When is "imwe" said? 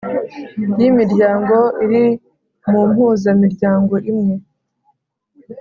4.11-4.35